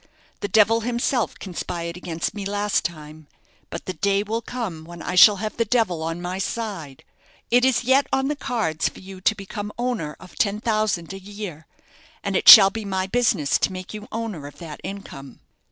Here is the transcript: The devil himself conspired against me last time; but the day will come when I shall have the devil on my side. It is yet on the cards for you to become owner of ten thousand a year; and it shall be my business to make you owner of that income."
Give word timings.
The 0.39 0.47
devil 0.47 0.81
himself 0.81 1.37
conspired 1.37 1.95
against 1.95 2.33
me 2.33 2.43
last 2.43 2.83
time; 2.83 3.27
but 3.69 3.85
the 3.85 3.93
day 3.93 4.23
will 4.23 4.41
come 4.41 4.83
when 4.83 4.99
I 4.99 5.13
shall 5.13 5.35
have 5.35 5.57
the 5.57 5.63
devil 5.63 6.01
on 6.01 6.23
my 6.23 6.39
side. 6.39 7.03
It 7.51 7.63
is 7.63 7.83
yet 7.83 8.07
on 8.11 8.27
the 8.27 8.35
cards 8.35 8.89
for 8.89 8.99
you 8.99 9.21
to 9.21 9.35
become 9.35 9.71
owner 9.77 10.15
of 10.19 10.35
ten 10.37 10.59
thousand 10.59 11.13
a 11.13 11.19
year; 11.19 11.67
and 12.23 12.35
it 12.35 12.49
shall 12.49 12.71
be 12.71 12.83
my 12.83 13.05
business 13.05 13.59
to 13.59 13.71
make 13.71 13.93
you 13.93 14.07
owner 14.11 14.47
of 14.47 14.57
that 14.57 14.81
income." 14.83 15.39